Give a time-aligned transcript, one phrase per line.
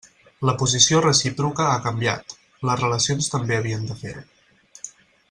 [0.49, 2.35] La posició recíproca ha canviat;
[2.71, 4.25] les relacions també havien de fer-ho.